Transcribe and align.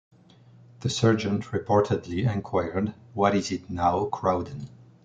The 0.79 0.89
sergeant 0.89 1.43
reportedly 1.51 2.27
enquired 2.27 2.95
What 3.13 3.35
is 3.35 3.51
it 3.51 3.69
now, 3.69 4.05
Crowden? 4.05 4.67